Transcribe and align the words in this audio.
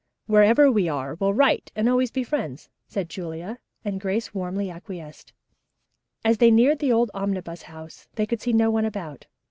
"Wherever 0.25 0.71
we 0.71 0.89
are 0.89 1.13
we'll 1.13 1.35
write 1.35 1.71
and 1.75 1.87
always 1.87 2.09
be 2.09 2.23
friends," 2.23 2.71
said 2.87 3.07
Julia, 3.07 3.59
and 3.85 4.01
Grace 4.01 4.33
warmly 4.33 4.67
acquiesced. 4.71 5.31
As 6.25 6.39
they 6.39 6.49
neared 6.49 6.79
the 6.79 6.91
old 6.91 7.11
Omnibus 7.13 7.61
House 7.61 8.07
they 8.15 8.25
could 8.25 8.41
see 8.41 8.51
no 8.51 8.71
one 8.71 8.85
about. 8.85 9.27